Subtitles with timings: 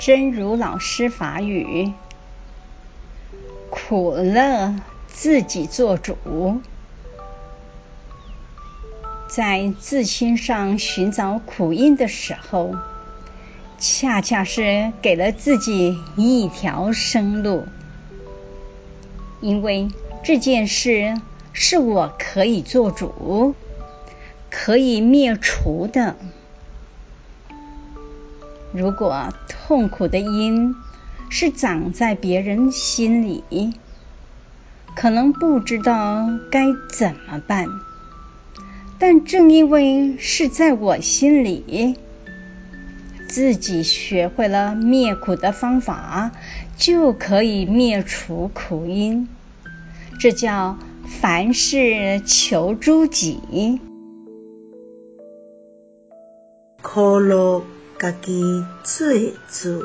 [0.00, 1.92] 真如老师法语：
[3.68, 4.74] 苦乐
[5.06, 6.62] 自己做主。
[9.28, 12.76] 在自心上寻找苦因的时候，
[13.78, 17.66] 恰恰是给了自己一条生路，
[19.42, 19.90] 因为
[20.24, 21.20] 这件事
[21.52, 23.54] 是我可以做主、
[24.48, 26.16] 可以灭除的。
[28.72, 30.74] 如果痛苦的因
[31.28, 33.74] 是长在别人心里，
[34.94, 37.66] 可能不知道该怎么办。
[38.98, 41.96] 但正因为是在我心里，
[43.28, 46.32] 自己学会了灭苦的方法，
[46.76, 49.28] 就可以灭除苦因。
[50.20, 53.80] 这叫凡事求诸己。
[56.82, 57.62] 可乐
[58.00, 59.06] 家己做
[59.52, 59.84] 主，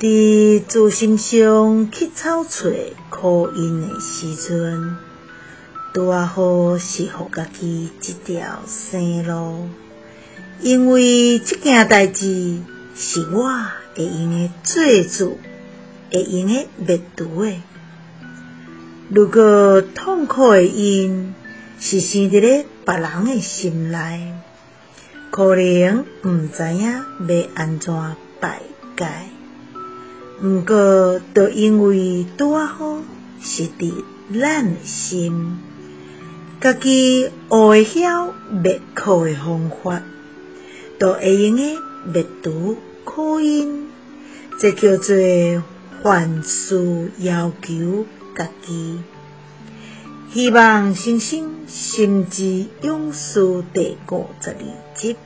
[0.00, 2.70] 伫自心上去找找
[3.10, 4.96] 苦因的时阵，
[5.92, 9.68] 拄仔好是予家己一条生路。
[10.62, 12.62] 因为这件代志
[12.94, 13.50] 是我
[13.94, 15.38] 会用的做主，
[16.10, 17.52] 会用的灭除的。
[19.10, 21.34] 如果痛苦的因
[21.78, 24.32] 是生伫咧别人的心内，
[25.30, 27.94] 可能毋知影要安怎
[28.40, 28.62] 排
[28.96, 29.28] 解，
[30.42, 33.02] 毋过，就因为拄仔好
[33.40, 35.58] 是伫咱心，
[36.60, 40.02] 家己学会晓灭苦的方法，
[40.98, 41.78] 就会用的
[42.12, 43.88] 灭除苦因，
[44.58, 45.14] 这叫做
[46.02, 49.00] 凡事要求家己。
[50.32, 55.16] 希望新生心之勇士第五十二集。